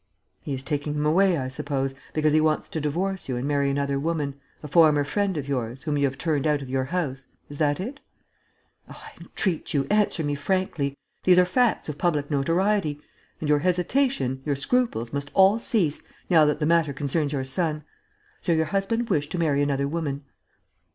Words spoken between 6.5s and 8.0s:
of your house. Is that it?